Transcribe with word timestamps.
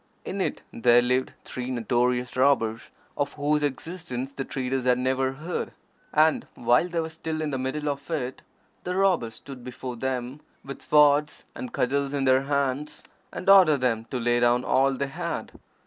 In 0.25 0.41
it 0.41 0.63
there 0.73 1.03
lived 1.03 1.33
three 1.45 1.69
notorious 1.69 2.35
robbers, 2.35 2.89
of 3.15 3.33
whose 3.33 3.61
existence 3.61 4.31
the 4.31 4.43
traders 4.43 4.85
had 4.85 4.97
never 4.97 5.33
heard, 5.33 5.73
and 6.11 6.47
while 6.55 6.87
they 6.87 6.99
were 6.99 7.07
still 7.09 7.39
in 7.39 7.51
the 7.51 7.59
middle 7.59 7.87
of 7.87 8.09
it 8.09 8.41
the 8.83 8.95
robbers 8.95 9.35
stood 9.35 9.63
before 9.63 9.97
them, 9.97 10.39
with 10.65 10.81
swords 10.81 11.43
and 11.53 11.71
cudgels 11.71 12.13
in 12.13 12.23
their 12.23 12.41
hands, 12.41 13.03
and 13.31 13.47
ordered 13.47 13.81
them 13.81 14.05
to 14.05 14.17
lay 14.19 14.39
down 14.39 14.65
all 14.65 14.91
they 14.93 15.05
had. 15.05 15.51